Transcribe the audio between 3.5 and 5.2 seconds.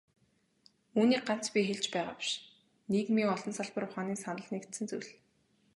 салбар ухааны санал нэгдсэн зүйл.